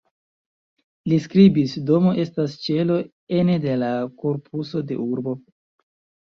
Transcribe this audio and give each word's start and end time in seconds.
Li 1.11 1.17
skribis:"Domo 1.25 2.13
estas 2.23 2.55
ĉelo 2.63 2.97
ene 3.41 3.59
de 3.67 3.77
la 3.83 3.91
korpuso 4.25 4.83
de 4.93 4.99
urbo. 5.05 5.37